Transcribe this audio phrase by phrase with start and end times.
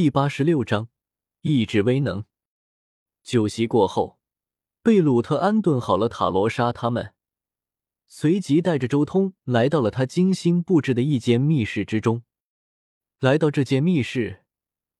[0.00, 0.90] 第八十六章
[1.40, 2.24] 意志威能。
[3.24, 4.20] 酒席过后，
[4.80, 7.14] 贝鲁特安顿好了塔罗莎他们，
[8.06, 12.22] 随即带着周通来到了他精心布置的一间密室之中。
[13.18, 14.44] 来到这间密室，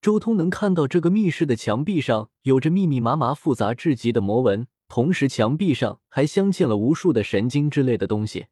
[0.01, 8.49] 周通能看到这个密室的墙壁上有着密密麻麻、复杂至极的魔纹，同时墙壁上还镶嵌了无数的神经之类的东西。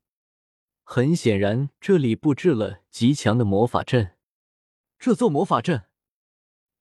[0.85, 4.13] 很显然，这里布置了极强的魔法阵。
[4.97, 5.87] 这座魔法阵，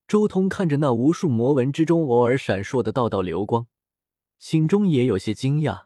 [0.07, 3.67] 周通看着那无数魔纹之中偶尔闪烁的道道流光，
[4.37, 5.85] 心中也有些惊讶。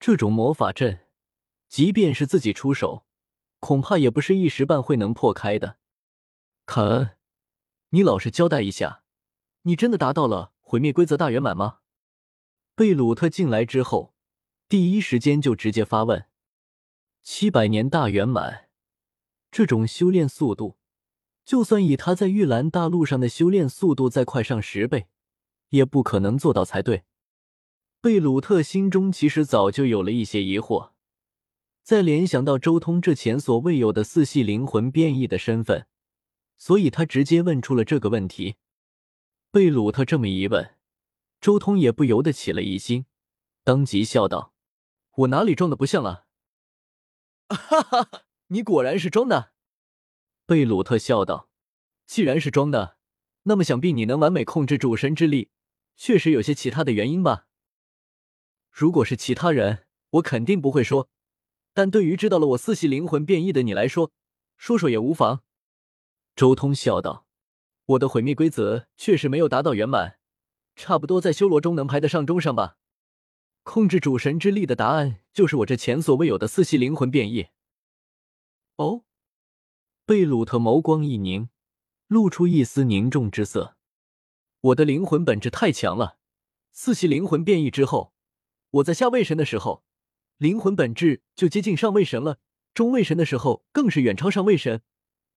[0.00, 1.06] 这种魔法阵，
[1.68, 3.06] 即便是自己出手，
[3.60, 5.78] 恐怕也不是一时半会能破开的。
[6.66, 7.16] 凯恩，
[7.90, 9.04] 你老实交代一下，
[9.62, 11.78] 你真的达到了毁灭规则大圆满吗？
[12.74, 14.14] 贝鲁特进来之后，
[14.68, 16.26] 第一时间就直接发问。
[17.22, 18.68] 七百年大圆满，
[19.52, 20.76] 这种修炼速度，
[21.44, 25.08] 就算以他在玉兰大陆上的修炼速度再快上十倍，
[25.70, 27.04] 也不可能做到才对。
[28.00, 30.90] 贝鲁特心中其实早就有了一些疑惑，
[31.82, 35.86] 在联想到周通这前所未有的四系灵魂变异的身份，
[36.58, 38.56] 所以他直接问出了这个问题。
[39.50, 40.76] 贝鲁特这么一问，
[41.40, 43.06] 周通也不由得起了疑心，
[43.62, 44.52] 当即笑道
[45.16, 46.26] ：“我哪里装的不像了？”
[47.48, 48.08] 哈哈，
[48.48, 49.53] 你果然是装的，
[50.46, 51.48] 贝鲁特笑道。
[52.06, 52.98] 既然是装的，
[53.44, 55.50] 那么想必你能完美控制主神之力，
[55.96, 57.46] 确实有些其他的原因吧？
[58.70, 61.08] 如果是其他人，我肯定不会说。
[61.72, 64.12] 但对于知道了我四系灵魂变异的你来说，
[64.58, 65.42] 说说也无妨。
[66.36, 67.26] 周通笑道
[67.86, 70.18] ：“我的毁灭规则确实没有达到圆满，
[70.76, 72.76] 差不多在修罗中能排得上中上吧。”
[73.64, 77.46] 控制主神之力的答案，就是我这前所未有的四系灵魂变异。
[78.76, 79.04] 哦，
[80.06, 81.48] 贝鲁特眸光一凝，
[82.08, 83.74] 露出一丝凝重之色。
[84.60, 86.18] 我的灵魂本质太强了，
[86.72, 88.12] 四系灵魂变异之后，
[88.70, 89.82] 我在下位神的时候，
[90.36, 92.34] 灵魂本质就接近上位神了；
[92.74, 94.82] 中位神的时候，更是远超上位神。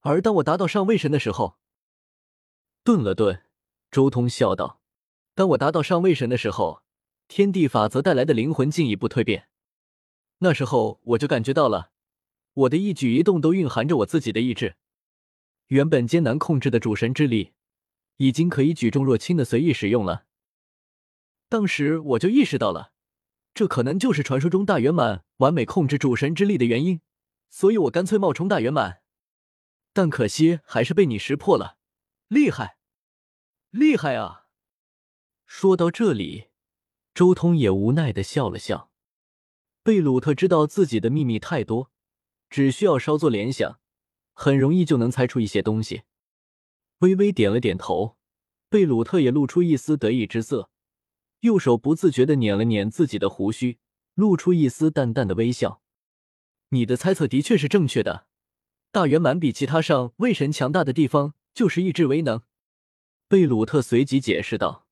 [0.02, 1.58] 而当我达到上位神的时候，
[2.84, 3.46] 顿了顿，
[3.90, 4.82] 周通笑道
[5.34, 6.84] ：“当我达到上位神的时候。”
[7.30, 9.50] 天地法则带来的灵魂进一步蜕变，
[10.38, 11.92] 那时候我就感觉到了，
[12.58, 14.78] 我的一举一动都蕴含着我自己的意志。
[15.68, 17.54] 原本艰难控制的主神之力，
[18.18, 20.26] 已经可以举重若轻的随意使用了。
[21.50, 22.94] 当时我就意识到了，
[23.54, 27.02] 这可能就是传说中大圆满完美控制主神之力的原因，
[27.50, 29.02] 所以我干脆冒充大圆满。
[29.94, 31.78] 但可惜还是被你识破了，
[32.28, 32.78] 厉害，
[33.70, 34.48] 厉害啊！
[35.46, 36.48] 说到这里。
[37.14, 38.92] 周通也无奈的笑了笑。
[39.82, 41.92] 贝鲁特知道自己的秘密太多，
[42.50, 43.80] 只需要稍作联想，
[44.34, 46.04] 很容易就能猜出一些东西。
[47.00, 48.18] 微微点了点头，
[48.70, 50.70] 贝鲁特也露出一丝得意之色，
[51.42, 53.78] 右手不自觉的捻了捻自己的胡须，
[54.16, 55.82] 露出一丝淡淡的微笑。
[56.70, 58.28] 你的猜测的确是正确的，
[58.92, 62.42] 大圆满比其他上位神强大的地方就是意志为能。
[63.28, 64.88] 贝鲁特随即解释道：“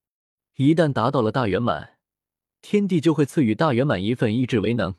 [0.55, 1.97] 一旦达到了大圆满。”
[2.61, 4.95] 天地就会赐予大圆满一份意志为能，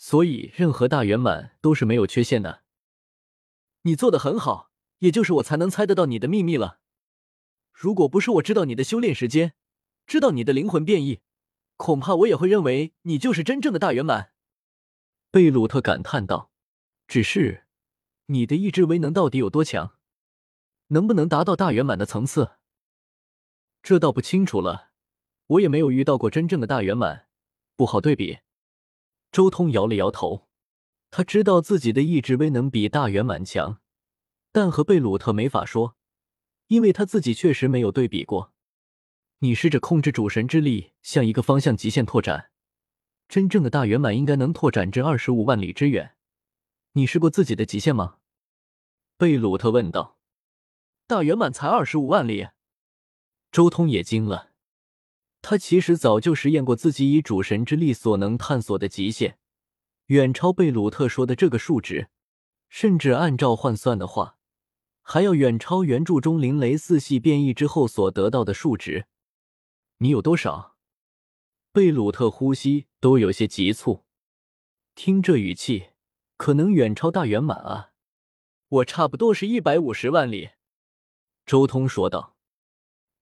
[0.00, 2.62] 所以任何大圆满都是没有缺陷的。
[3.82, 6.80] 你做的很好，也就是我才能猜得到你的秘密了。
[7.74, 9.52] 如果不是我知道你的修炼时间，
[10.06, 11.20] 知道你的灵魂变异，
[11.76, 14.32] 恐怕我也会认为你就是真正的大圆满。
[15.30, 16.50] 贝鲁特感叹道
[17.06, 17.66] ：“只是
[18.26, 19.98] 你的意志为能到底有多强？
[20.88, 22.52] 能不能达到大圆满的层次？
[23.82, 24.92] 这倒不清楚了。”
[25.48, 27.26] 我也没有遇到过真正的大圆满，
[27.76, 28.38] 不好对比。
[29.32, 30.48] 周通摇了摇头，
[31.10, 33.80] 他知道自己的意志威能比大圆满强，
[34.50, 35.96] 但和贝鲁特没法说，
[36.66, 38.52] 因为他自己确实没有对比过。
[39.38, 42.50] 你试着控制主神之力向一个方向极限拓展，
[43.28, 46.16] 真正的大圆满应该能拓展至二十五万里之远。
[46.92, 48.16] 你试过自己的极限吗？
[49.16, 50.18] 贝鲁特问道。
[51.06, 52.48] 大圆满才二十五万里，
[53.50, 54.49] 周通也惊了。
[55.42, 59.38] 他其实早就实验过自己以主神之力所能探索的极限，
[60.06, 62.08] 远超贝鲁特说的这个数值，
[62.68, 64.36] 甚至按照换算的话，
[65.02, 69.06] 还要远超原著中灵雷四系变异之后所得到的数值。
[69.98, 70.76] 你有多少？
[71.72, 74.04] 贝鲁特呼吸都有些急促，
[74.94, 75.90] 听这语气，
[76.36, 77.92] 可能远超大圆满啊！
[78.68, 80.50] 我差不多是一百五十万里。
[81.46, 82.36] 周通说道。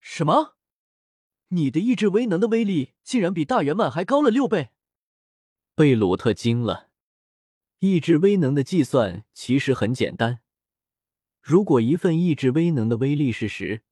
[0.00, 0.57] 什么？
[1.48, 4.68] 你的意志威能的威力竟然比大圆满还高了六倍，
[5.74, 6.90] 贝鲁特惊了。
[7.78, 10.40] 意志威能的计算其实很简单，
[11.40, 13.82] 如果一份意志威能的威力是十，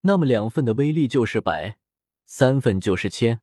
[0.00, 1.78] 那么两份的威力就是百，
[2.24, 3.42] 三份就是千。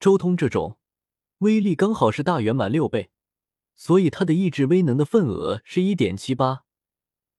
[0.00, 0.78] 周通这种
[1.38, 3.10] 威力刚好是大圆满六倍，
[3.76, 6.64] 所以他的意志威能的份额是一点七八，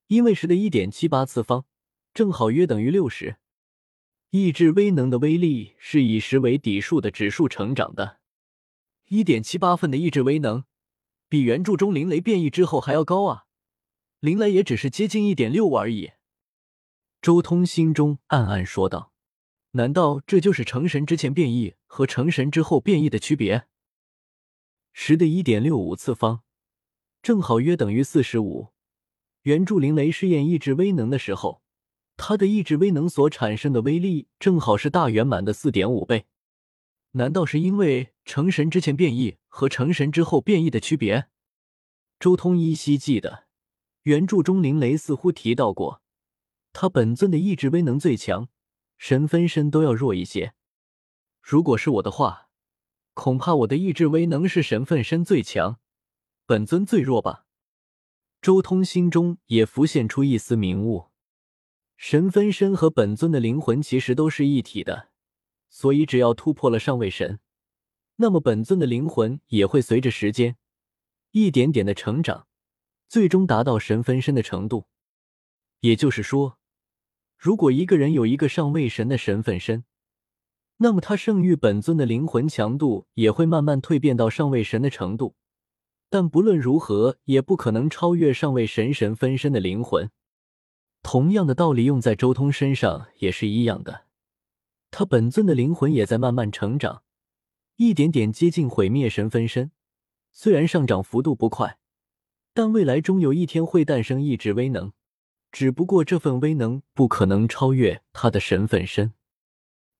[0.07, 1.65] 因为十的一点七八次方
[2.13, 3.37] 正好约等于六十。
[4.31, 8.19] 意志威能的威力是以十为底数的指数成长的，
[9.07, 10.65] 一点七八份的意志威能，
[11.27, 13.45] 比原著中灵雷变异之后还要高啊！
[14.19, 16.11] 灵雷也只是接近一点六五而已。
[17.23, 19.11] 周通心中暗暗说道
[19.73, 23.65] ：“难道这就是成神之前变异和成神之后变异的区别？
[24.93, 26.43] 十的一点六五次方，
[27.23, 28.67] 正好约等于四十五。
[29.41, 31.63] 原著灵雷试验意志威能的时候。”
[32.21, 36.25] 他的意志威能所产生的威力正好是大圆满的四点五倍，
[37.11, 41.29] 难道是因为成神之前变异和成神之后变异的区别？
[42.19, 43.45] 周通依稀记得，
[44.03, 46.01] 原著中林雷似乎提到过，
[46.73, 48.49] 他本尊的意志威能最强，
[48.97, 50.53] 神分身都要弱一些。
[51.41, 52.49] 如果是我的话，
[53.13, 55.79] 恐怕我的意志威能是神分身最强，
[56.45, 57.45] 本尊最弱吧。
[58.41, 61.08] 周通心中也浮现出一丝明悟。
[62.01, 65.09] 神分身和本尊的灵魂其实都是一体的，
[65.67, 67.41] 所以只要突破了上位神，
[68.15, 70.55] 那么本尊的灵魂也会随着时间
[71.31, 72.47] 一点点的成长，
[73.09, 74.85] 最终达到神分身的程度。
[75.81, 76.57] 也就是说，
[77.37, 79.83] 如果一个人有一个上位神的神分身，
[80.77, 85.35] 那么他圣域本尊的灵魂强度也会慢慢蜕变到上位神的程度，
[86.09, 90.09] 但不论如何也不可能超越上位神神分身的灵魂。
[91.01, 94.05] 同样的道理用在周通身上也是一样的，
[94.91, 97.03] 他本尊的灵魂也在慢慢成长，
[97.77, 99.71] 一点点接近毁灭神分身。
[100.31, 101.79] 虽然上涨幅度不快，
[102.53, 104.91] 但未来终有一天会诞生意志威能，
[105.51, 109.13] 只不过这份威能不可能超越他的神分身。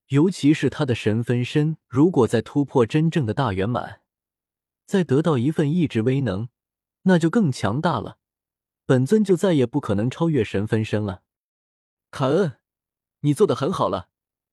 [0.10, 4.02] 尤其是他的神分身，如果再突破真正的大圆满，
[4.86, 6.50] 再得到一份意志威能，
[7.04, 8.19] 那就更强大了。
[8.90, 11.22] 本尊就再也不可能超越神分身了。
[12.10, 12.58] 卡恩，
[13.20, 14.10] 你做的很好了，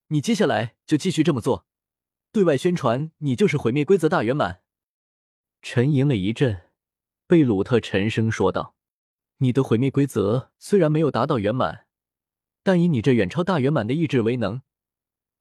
[0.09, 1.67] 你接下来就继续这么做，
[2.33, 4.61] 对外宣传你就是毁灭规则大圆满。
[5.63, 6.69] 沉吟了一阵，
[7.27, 8.77] 贝鲁特沉声说道
[9.41, 11.87] ：“你的毁灭规则虽然没有达到圆满，
[12.63, 14.61] 但以你这远超大圆满的意志为能，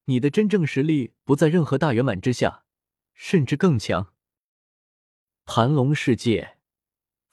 [0.06, 2.64] 你的真正实力不在任何大圆满之下，
[3.14, 4.14] 甚至更强。
[5.44, 6.54] 盘龙世界。”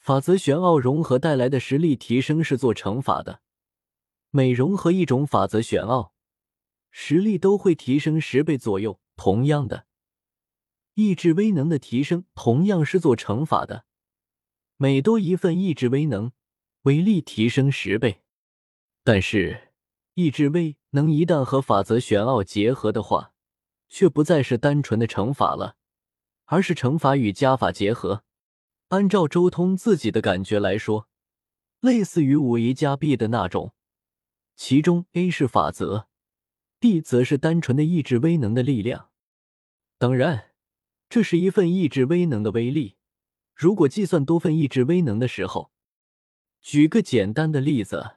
[0.02, 3.40] 法则玄奥融合带来的实力提升是做乘法的，
[4.30, 6.12] 每融合一种法则玄奥，
[6.90, 8.98] 实力都会提升十倍左右。
[9.14, 9.86] 同样的，
[10.94, 13.84] 意志威能的提升同样是做乘法的，
[14.76, 16.32] 每多一份意志威能，
[16.82, 18.22] 威力提升十倍。
[19.04, 19.72] 但是，
[20.14, 23.34] 意志威能一旦和法则玄奥结合的话，
[23.88, 25.76] 却不再是单纯的乘法了，
[26.46, 28.24] 而是乘法与加法结合。
[28.92, 31.08] 按照周通自己的感觉来说，
[31.80, 33.72] 类似于五 A 加 B 的那种，
[34.54, 36.08] 其中 A 是法则
[36.78, 39.08] ，B 则是单纯的意志威能的力量。
[39.96, 40.50] 当然，
[41.08, 42.96] 这是一份意志威能的威力。
[43.54, 45.72] 如果计算多份意志威能的时候，
[46.60, 48.16] 举个简单的例子，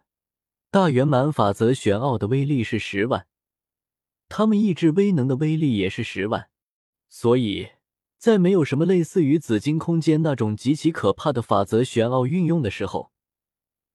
[0.70, 3.28] 大圆满法则玄奥的威力是十万，
[4.28, 6.50] 他们意志威能的威力也是十万，
[7.08, 7.70] 所以。
[8.26, 13.12] 在没有什么类似于紫金空间那种极其可怕的法则玄奥运用的时候，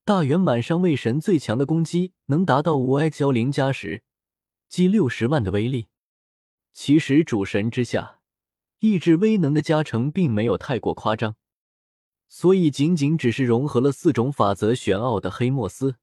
[0.04, 4.04] 大圆满上位神最强的攻击能达到五 x 幺零加十，
[4.68, 5.88] 即六十万的威力。
[6.72, 8.20] 其实主神之下，
[8.78, 11.34] 意志威能的加成并没有太过夸张，
[12.28, 15.96] 所以仅仅只是融合了四种法则玄奥的黑莫斯，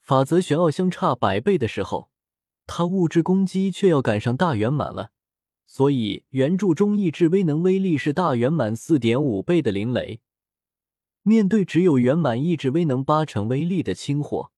[0.00, 2.08] 法则玄奥相差百倍的时候，
[2.66, 5.10] 他物质攻击却要赶上大圆满了。
[5.66, 10.20] 所以，原著中意志威能威力是大圆满四点五倍的灵雷，
[11.22, 14.50] 面对只有圆满意志威能八成威力的青火，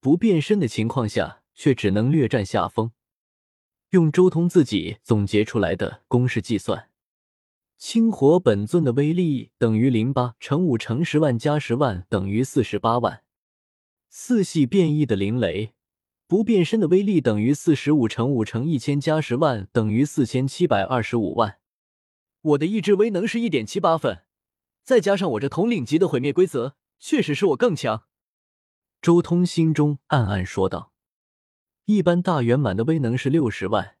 [0.00, 2.92] 不变身的情况下，却只能略占下风。
[3.90, 6.88] 用周通自己总结出来的公式计算，
[7.76, 13.22] 青火本尊的威力等于零八乘五乘十万加十万等于四十八万，
[14.08, 15.74] 四系变异的灵雷。
[16.26, 21.58] 不变身的威力等于四十五乘五乘一千加十万等于四千七百二十五万。
[22.40, 24.24] 我的意志威能是一点七八分，
[24.82, 28.04] 再加上我这统领级的毁灭规则，确实是我更强。
[29.00, 30.92] 周通心中暗暗说道
[31.84, 33.96] ：“一般大圆满的威能是六十万，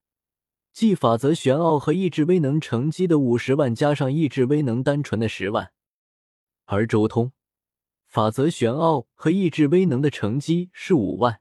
[0.72, 5.72] 即法则玄奥和意志威能乘积的五十万加上意志威能单纯的十万，
[6.64, 7.32] 而周通。”
[8.08, 11.40] 法则玄奥和意志威能的乘积是五万，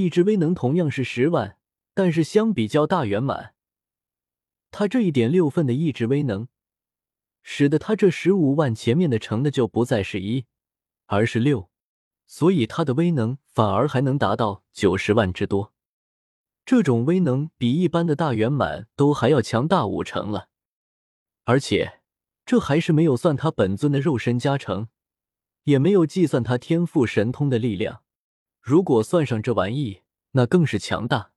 [0.00, 1.58] 意志威能同样是十万，
[1.94, 3.54] 但是相比较大圆满，
[4.70, 6.48] 他这一点六份的意志威能，
[7.42, 10.46] 使得他这十五万前面的乘的就不再是一，
[11.06, 11.68] 而是六，
[12.26, 15.72] 所以他的威能反而还能达到九十万之多。
[16.64, 20.48] 这种威能比一般的大圆满都还要强大五成了，
[21.44, 22.00] 而且
[22.44, 24.88] 这还是没有算他本尊的肉身加成。
[25.64, 28.02] 也没有计算他天赋神通的力量，
[28.60, 31.30] 如果算上这玩意，那更是强大。